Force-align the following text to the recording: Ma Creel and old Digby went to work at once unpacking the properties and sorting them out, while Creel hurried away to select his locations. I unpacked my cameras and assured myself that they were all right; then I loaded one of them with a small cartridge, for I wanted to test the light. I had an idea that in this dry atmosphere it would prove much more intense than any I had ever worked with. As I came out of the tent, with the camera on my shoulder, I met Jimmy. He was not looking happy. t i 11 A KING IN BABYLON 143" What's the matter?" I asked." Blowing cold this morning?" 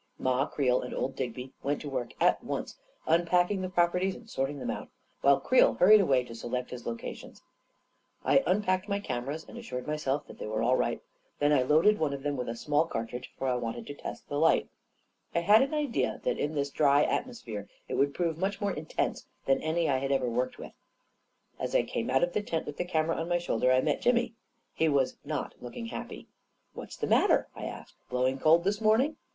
Ma 0.17 0.47
Creel 0.47 0.81
and 0.81 0.95
old 0.95 1.15
Digby 1.15 1.53
went 1.61 1.79
to 1.81 1.87
work 1.87 2.11
at 2.19 2.43
once 2.43 2.75
unpacking 3.05 3.61
the 3.61 3.69
properties 3.69 4.15
and 4.15 4.27
sorting 4.27 4.57
them 4.57 4.71
out, 4.71 4.89
while 5.21 5.39
Creel 5.39 5.75
hurried 5.75 6.01
away 6.01 6.23
to 6.23 6.33
select 6.33 6.71
his 6.71 6.87
locations. 6.87 7.43
I 8.25 8.41
unpacked 8.47 8.89
my 8.89 8.99
cameras 8.99 9.45
and 9.47 9.59
assured 9.59 9.85
myself 9.85 10.25
that 10.25 10.39
they 10.39 10.47
were 10.47 10.63
all 10.63 10.75
right; 10.75 11.03
then 11.37 11.53
I 11.53 11.61
loaded 11.61 11.99
one 11.99 12.13
of 12.13 12.23
them 12.23 12.35
with 12.35 12.49
a 12.49 12.55
small 12.55 12.87
cartridge, 12.87 13.31
for 13.37 13.47
I 13.47 13.53
wanted 13.53 13.85
to 13.85 13.93
test 13.93 14.27
the 14.27 14.39
light. 14.39 14.69
I 15.35 15.41
had 15.41 15.61
an 15.61 15.75
idea 15.75 16.19
that 16.23 16.39
in 16.39 16.55
this 16.55 16.71
dry 16.71 17.03
atmosphere 17.03 17.69
it 17.87 17.93
would 17.93 18.15
prove 18.15 18.39
much 18.39 18.59
more 18.59 18.71
intense 18.73 19.27
than 19.45 19.61
any 19.61 19.87
I 19.87 19.99
had 19.99 20.11
ever 20.11 20.27
worked 20.27 20.57
with. 20.57 20.71
As 21.59 21.75
I 21.75 21.83
came 21.83 22.09
out 22.09 22.23
of 22.23 22.33
the 22.33 22.41
tent, 22.41 22.65
with 22.65 22.77
the 22.77 22.85
camera 22.85 23.17
on 23.17 23.29
my 23.29 23.37
shoulder, 23.37 23.71
I 23.71 23.81
met 23.81 24.01
Jimmy. 24.01 24.33
He 24.73 24.89
was 24.89 25.17
not 25.23 25.53
looking 25.61 25.85
happy. 25.85 26.23
t 26.23 26.23
i 26.23 26.25
11 26.25 26.27
A 26.27 26.27
KING 26.27 26.33
IN 26.33 26.47
BABYLON 26.47 26.71
143" 26.73 26.73
What's 26.81 26.97
the 26.97 27.05
matter?" 27.05 27.47
I 27.55 27.65
asked." 27.65 27.97
Blowing 28.09 28.39
cold 28.39 28.63
this 28.63 28.81
morning?" 28.81 29.17